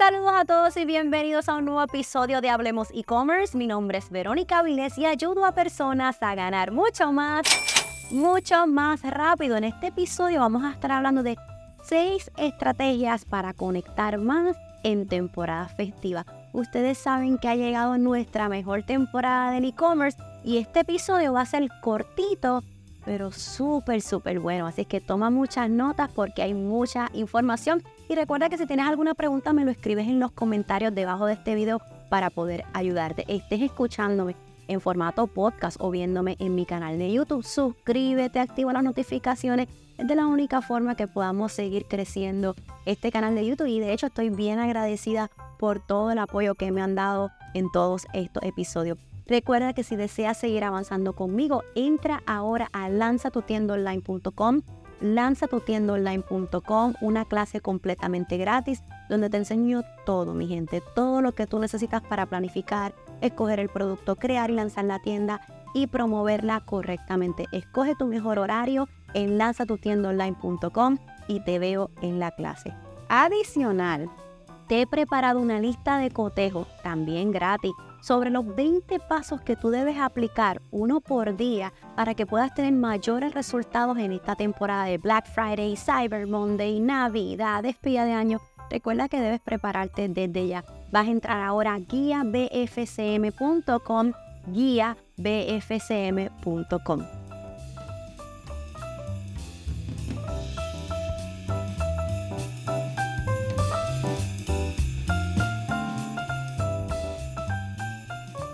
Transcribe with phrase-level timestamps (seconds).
[0.00, 3.54] Saludos a todos y bienvenidos a un nuevo episodio de Hablemos e-commerce.
[3.54, 7.46] Mi nombre es Verónica Vilés y ayudo a personas a ganar mucho más,
[8.10, 9.58] mucho más rápido.
[9.58, 11.36] En este episodio vamos a estar hablando de
[11.82, 16.24] seis estrategias para conectar más en temporada festiva.
[16.54, 21.46] Ustedes saben que ha llegado nuestra mejor temporada del e-commerce y este episodio va a
[21.46, 22.62] ser cortito,
[23.04, 24.66] pero súper, súper bueno.
[24.66, 27.82] Así que toma muchas notas porque hay mucha información.
[28.08, 31.34] Y recuerda que si tienes alguna pregunta me lo escribes en los comentarios debajo de
[31.34, 33.24] este video para poder ayudarte.
[33.28, 34.36] Estés escuchándome
[34.68, 39.68] en formato podcast o viéndome en mi canal de YouTube, suscríbete, activa las notificaciones.
[39.98, 42.54] Es de la única forma que podamos seguir creciendo
[42.86, 46.70] este canal de YouTube y de hecho estoy bien agradecida por todo el apoyo que
[46.70, 48.96] me han dado en todos estos episodios.
[49.30, 54.62] Recuerda que si deseas seguir avanzando conmigo, entra ahora a lanzatutiendaonline.com,
[55.00, 61.60] lanzatutiendaonline.com, una clase completamente gratis donde te enseño todo, mi gente, todo lo que tú
[61.60, 65.40] necesitas para planificar, escoger el producto, crear y lanzar la tienda
[65.74, 67.46] y promoverla correctamente.
[67.52, 72.74] Escoge tu mejor horario en lanzatutiendaonline.com y te veo en la clase.
[73.08, 74.10] Adicional,
[74.70, 79.70] te he preparado una lista de cotejo también gratis sobre los 20 pasos que tú
[79.70, 84.98] debes aplicar uno por día para que puedas tener mayores resultados en esta temporada de
[84.98, 88.40] Black Friday, Cyber Monday, Navidad, despedida de año.
[88.70, 90.64] Recuerda que debes prepararte desde ya.
[90.92, 92.52] Vas a entrar ahora a guiabfcm.com,
[94.46, 95.10] guiabfcm.com.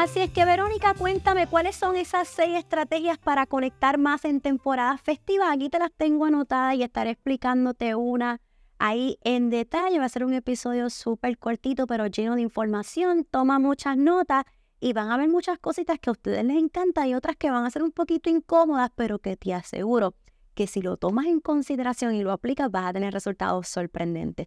[0.00, 5.00] Así es que Verónica, cuéntame cuáles son esas seis estrategias para conectar más en temporadas
[5.00, 5.48] festivas.
[5.50, 8.40] Aquí te las tengo anotadas y estaré explicándote una
[8.78, 9.98] ahí en detalle.
[9.98, 13.26] Va a ser un episodio súper cortito, pero lleno de información.
[13.28, 14.44] Toma muchas notas
[14.78, 17.64] y van a ver muchas cositas que a ustedes les encantan y otras que van
[17.64, 20.14] a ser un poquito incómodas, pero que te aseguro
[20.54, 24.46] que si lo tomas en consideración y lo aplicas, vas a tener resultados sorprendentes.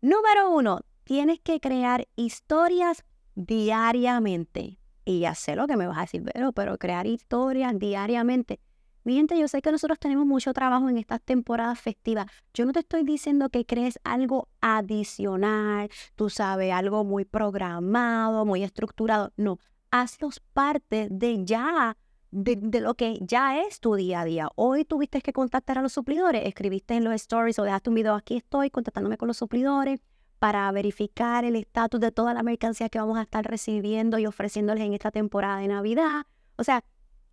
[0.00, 3.04] Número uno, tienes que crear historias
[3.34, 4.78] diariamente.
[5.04, 8.60] Y ya sé lo que me vas a decir, pero, pero crear historias diariamente.
[9.04, 12.26] Mi gente, yo sé que nosotros tenemos mucho trabajo en estas temporadas festivas.
[12.54, 18.62] Yo no te estoy diciendo que crees algo adicional, tú sabes, algo muy programado, muy
[18.62, 19.32] estructurado.
[19.36, 19.58] No,
[19.90, 21.96] hazlos parte de ya,
[22.30, 24.48] de, de, lo que ya es tu día a día.
[24.54, 28.14] Hoy tuviste que contactar a los suplidores, escribiste en los stories o dejaste un video,
[28.14, 30.00] aquí estoy contactándome con los suplidores
[30.42, 34.82] para verificar el estatus de toda la mercancía que vamos a estar recibiendo y ofreciéndoles
[34.82, 36.26] en esta temporada de Navidad.
[36.56, 36.82] O sea,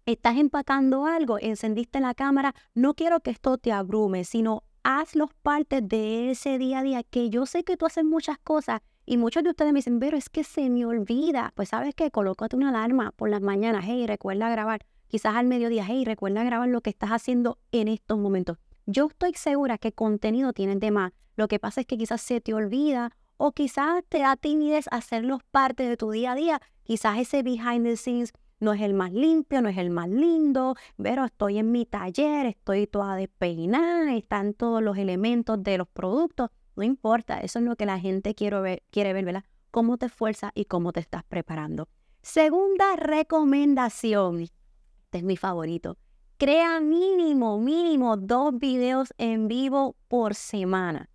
[0.05, 5.81] estás empacando algo, encendiste la cámara, no quiero que esto te abrume, sino hazlos parte
[5.81, 9.43] de ese día a día, que yo sé que tú haces muchas cosas y muchos
[9.43, 11.51] de ustedes me dicen, pero es que se me olvida.
[11.55, 14.85] Pues sabes que colócate una alarma por las mañanas, hey, recuerda grabar.
[15.07, 18.59] Quizás al mediodía, hey, recuerda grabar lo que estás haciendo en estos momentos.
[18.91, 21.11] Yo estoy segura que contenido tienes de más.
[21.35, 25.43] Lo que pasa es que quizás se te olvida o quizás te da timidez hacerlos
[25.51, 26.61] parte de tu día a día.
[26.81, 30.73] Quizás ese behind the scenes no es el más limpio, no es el más lindo,
[30.97, 36.49] pero estoy en mi taller, estoy toda despeinada, están todos los elementos de los productos.
[36.75, 39.43] No importa, eso es lo que la gente quiere ver, quiere ver ¿verdad?
[39.69, 41.87] Cómo te esfuerzas y cómo te estás preparando.
[42.23, 45.95] Segunda recomendación, este es mi favorito.
[46.39, 51.09] Crea mínimo, mínimo dos videos en vivo por semana.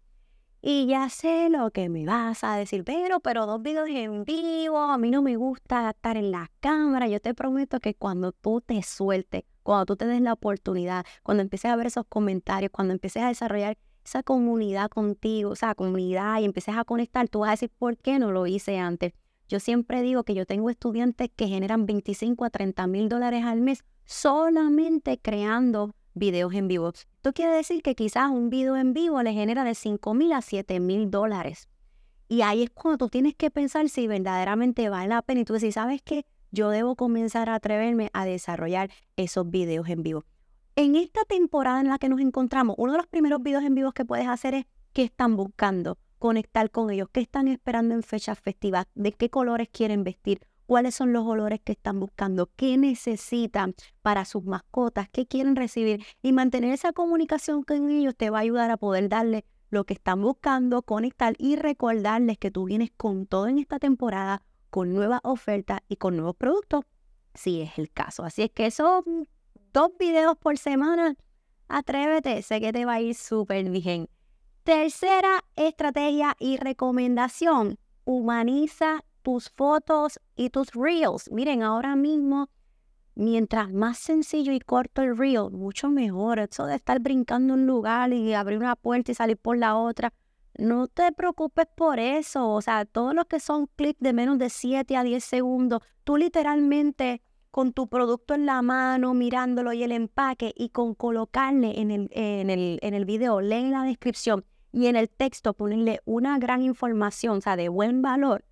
[0.60, 4.76] Y ya sé lo que me vas a decir, pero, pero dos videos en vivo,
[4.76, 7.08] a mí no me gusta estar en la cámara.
[7.08, 11.42] Yo te prometo que cuando tú te sueltes, cuando tú te des la oportunidad, cuando
[11.42, 16.38] empieces a ver esos comentarios, cuando empieces a desarrollar esa comunidad contigo, o sea, comunidad
[16.42, 19.14] y empieces a conectar, tú vas a decir, ¿por qué no lo hice antes?
[19.48, 23.62] Yo siempre digo que yo tengo estudiantes que generan 25 a 30 mil dólares al
[23.62, 26.90] mes solamente creando videos en vivo.
[26.90, 30.42] Esto quiere decir que quizás un video en vivo le genera de 5 mil a
[30.42, 31.68] 7 mil dólares.
[32.28, 35.40] Y ahí es cuando tú tienes que pensar si verdaderamente vale la pena.
[35.40, 36.24] Y tú decís, ¿sabes qué?
[36.50, 40.24] Yo debo comenzar a atreverme a desarrollar esos videos en vivo.
[40.76, 43.92] En esta temporada en la que nos encontramos, uno de los primeros videos en vivo
[43.92, 48.38] que puedes hacer es qué están buscando, conectar con ellos, qué están esperando en fechas
[48.38, 53.74] festivas, de qué colores quieren vestir, cuáles son los olores que están buscando, qué necesitan
[54.02, 58.42] para sus mascotas, qué quieren recibir y mantener esa comunicación con ellos te va a
[58.42, 63.26] ayudar a poder darle lo que están buscando, conectar y recordarles que tú vienes con
[63.26, 66.84] todo en esta temporada, con nuevas ofertas y con nuevos productos,
[67.34, 68.24] si es el caso.
[68.24, 69.04] Así es que esos
[69.72, 71.16] dos videos por semana,
[71.68, 74.08] atrévete, sé que te va a ir súper bien.
[74.62, 81.30] Tercera estrategia y recomendación, humaniza tus fotos y tus reels.
[81.32, 82.50] Miren, ahora mismo,
[83.14, 86.38] mientras más sencillo y corto el reel, mucho mejor.
[86.38, 90.12] Eso de estar brincando un lugar y abrir una puerta y salir por la otra.
[90.58, 92.50] No te preocupes por eso.
[92.50, 96.18] O sea, todos los que son clics de menos de 7 a 10 segundos, tú
[96.18, 101.90] literalmente con tu producto en la mano, mirándolo y el empaque y con colocarle en
[101.90, 106.38] el, en el, en el video, leen la descripción y en el texto ponerle una
[106.38, 108.44] gran información, o sea, de buen valor,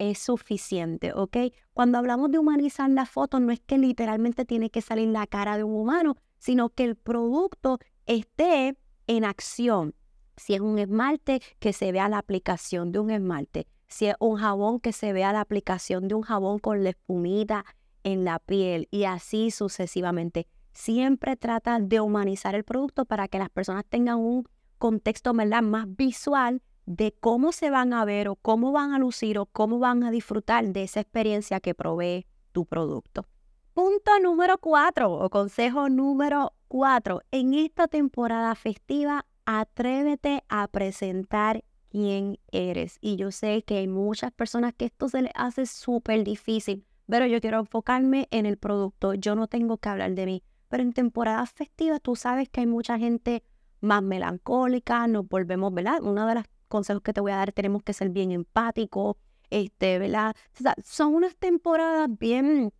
[0.00, 1.36] es suficiente, ¿ok?
[1.74, 5.58] Cuando hablamos de humanizar la foto, no es que literalmente tiene que salir la cara
[5.58, 9.94] de un humano, sino que el producto esté en acción.
[10.38, 13.66] Si es un esmalte, que se vea la aplicación de un esmalte.
[13.88, 17.66] Si es un jabón, que se vea la aplicación de un jabón con la espumita
[18.02, 20.46] en la piel y así sucesivamente.
[20.72, 24.44] Siempre trata de humanizar el producto para que las personas tengan un
[24.78, 29.46] contexto más visual de cómo se van a ver o cómo van a lucir o
[29.46, 33.26] cómo van a disfrutar de esa experiencia que provee tu producto.
[33.74, 37.20] Punto número cuatro o consejo número cuatro.
[37.30, 42.98] En esta temporada festiva, atrévete a presentar quién eres.
[43.00, 47.24] Y yo sé que hay muchas personas que esto se les hace súper difícil, pero
[47.24, 49.14] yo quiero enfocarme en el producto.
[49.14, 50.42] Yo no tengo que hablar de mí.
[50.68, 53.44] Pero en temporadas festivas tú sabes que hay mucha gente
[53.80, 55.98] más melancólica, nos volvemos, ¿verdad?
[56.02, 59.16] Uno de los consejos que te voy a dar, tenemos que ser bien empáticos,
[59.50, 60.34] este, ¿verdad?
[60.82, 62.72] son unas temporadas bien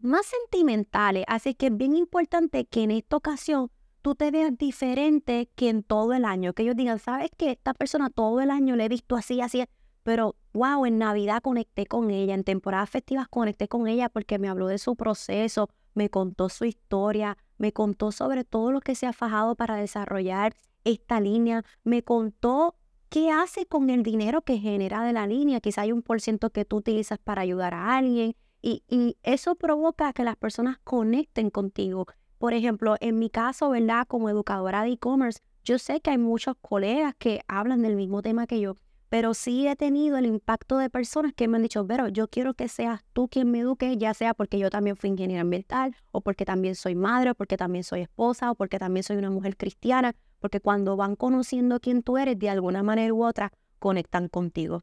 [0.00, 5.50] más sentimentales, así que es bien importante que en esta ocasión tú te veas diferente
[5.54, 8.76] que en todo el año, que ellos digan, ¿sabes que Esta persona todo el año
[8.76, 9.64] le he visto así, así,
[10.02, 14.48] pero wow, en Navidad conecté con ella, en temporadas festivas conecté con ella porque me
[14.48, 19.06] habló de su proceso, me contó su historia, me contó sobre todo lo que se
[19.06, 20.54] ha fajado para desarrollar
[20.84, 22.74] esta línea, me contó
[23.12, 26.48] qué hace con el dinero que genera de la línea, quizá hay un por ciento
[26.48, 31.50] que tú utilizas para ayudar a alguien y, y eso provoca que las personas conecten
[31.50, 32.06] contigo.
[32.38, 34.06] Por ejemplo, en mi caso, ¿verdad?
[34.08, 38.46] Como educadora de e-commerce, yo sé que hay muchos colegas que hablan del mismo tema
[38.46, 38.76] que yo
[39.12, 42.54] pero sí he tenido el impacto de personas que me han dicho, pero yo quiero
[42.54, 46.22] que seas tú quien me eduque, ya sea porque yo también fui ingeniera ambiental, o
[46.22, 49.58] porque también soy madre, o porque también soy esposa, o porque también soy una mujer
[49.58, 54.82] cristiana, porque cuando van conociendo quién tú eres, de alguna manera u otra, conectan contigo.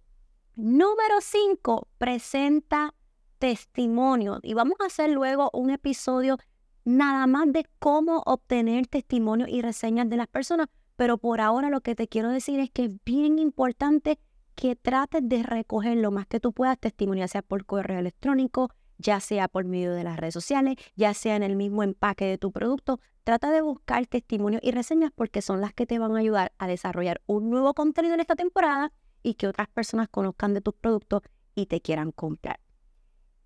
[0.56, 2.94] Número 5, presenta
[3.40, 4.42] testimonio.
[4.44, 6.38] Y vamos a hacer luego un episodio
[6.86, 10.68] nada más de cómo obtener testimonio y reseñas de las personas,
[11.00, 14.20] pero por ahora lo que te quiero decir es que es bien importante
[14.56, 18.70] que trates de recoger lo más que tú puedas testimonio, ya sea por correo electrónico,
[18.98, 22.38] ya sea por medio de las redes sociales, ya sea en el mismo empaque de
[22.38, 23.00] tu producto.
[23.24, 26.68] Trata de buscar testimonios y reseñas porque son las que te van a ayudar a
[26.68, 28.92] desarrollar un nuevo contenido en esta temporada
[29.24, 31.22] y que otras personas conozcan de tus productos
[31.56, 32.60] y te quieran comprar.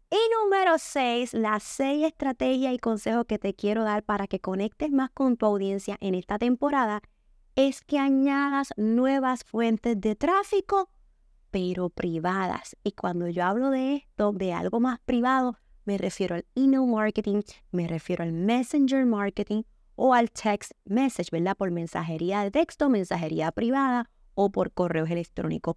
[0.09, 4.89] Y número 6, las seis estrategias y consejos que te quiero dar para que conectes
[4.89, 7.03] más con tu audiencia en esta temporada
[7.55, 10.89] es que añadas nuevas fuentes de tráfico,
[11.51, 12.75] pero privadas.
[12.83, 17.41] Y cuando yo hablo de esto, de algo más privado, me refiero al email marketing,
[17.71, 19.63] me refiero al messenger marketing
[19.95, 21.55] o al text message, ¿verdad?
[21.55, 25.75] Por mensajería de texto, mensajería privada o por correos electrónicos.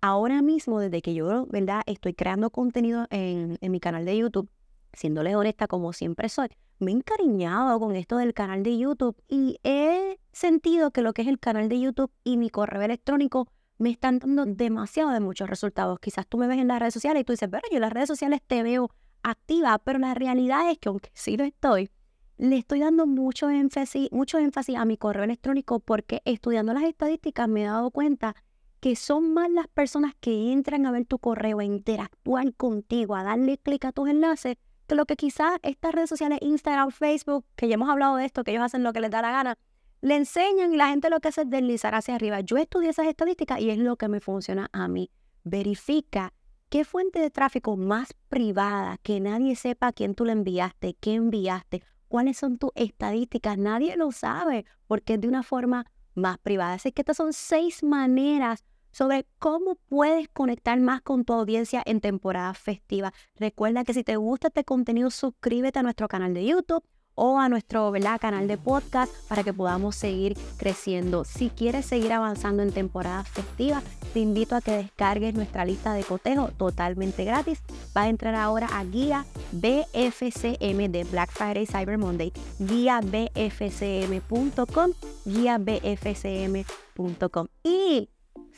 [0.00, 1.82] Ahora mismo, desde que yo, ¿verdad?
[1.86, 4.48] Estoy creando contenido en, en mi canal de YouTube,
[4.92, 9.58] siéndole honesta como siempre soy, me he encariñado con esto del canal de YouTube y
[9.64, 13.90] he sentido que lo que es el canal de YouTube y mi correo electrónico me
[13.90, 15.98] están dando demasiado de muchos resultados.
[16.00, 17.92] Quizás tú me ves en las redes sociales y tú dices, pero yo en las
[17.92, 18.90] redes sociales te veo
[19.22, 21.90] activa, pero la realidad es que aunque sí lo estoy,
[22.38, 27.48] le estoy dando mucho énfasis, mucho énfasis a mi correo electrónico porque estudiando las estadísticas
[27.48, 28.36] me he dado cuenta
[28.80, 33.24] que son más las personas que entran a ver tu correo, a interactuar contigo, a
[33.24, 34.58] darle clic a tus enlaces,
[34.94, 38.52] lo que quizás estas redes sociales, Instagram, Facebook, que ya hemos hablado de esto, que
[38.52, 39.58] ellos hacen lo que les da la gana,
[40.00, 42.40] le enseñan y la gente lo que hace es deslizar hacia arriba.
[42.40, 45.10] Yo estudié esas estadísticas y es lo que me funciona a mí.
[45.44, 46.32] Verifica
[46.68, 51.14] qué fuente de tráfico más privada, que nadie sepa a quién tú le enviaste, qué
[51.14, 53.58] enviaste, cuáles son tus estadísticas.
[53.58, 56.74] Nadie lo sabe porque es de una forma más privada.
[56.74, 58.64] Así que estas son seis maneras
[58.96, 63.12] sobre cómo puedes conectar más con tu audiencia en temporada festiva.
[63.34, 66.82] Recuerda que si te gusta este contenido, suscríbete a nuestro canal de YouTube
[67.14, 71.24] o a nuestro canal de podcast para que podamos seguir creciendo.
[71.24, 73.82] Si quieres seguir avanzando en temporada festiva,
[74.14, 77.60] te invito a que descargues nuestra lista de cotejo totalmente gratis.
[77.94, 84.92] Va a entrar ahora a guía BFCM de Black Friday Cyber Monday, guía bfcm.com,
[85.26, 87.46] guía bfcm.com.
[87.62, 88.08] Y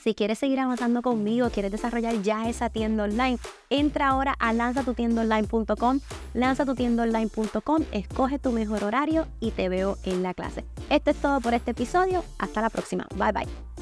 [0.03, 3.39] Si quieres seguir avanzando conmigo, quieres desarrollar ya esa tienda online,
[3.69, 6.01] entra ahora a lanzatutiendaonline.com,
[6.35, 10.65] lanzatutiendaonline.com, escoge tu mejor horario y te veo en la clase.
[10.89, 12.25] Esto es todo por este episodio.
[12.39, 13.07] Hasta la próxima.
[13.17, 13.78] Bye bye.